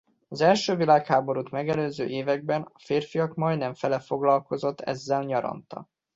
[0.27, 5.89] Az első világháborút megelőző években a férfiak majdnem fele foglalkozott ezzel nyaranta.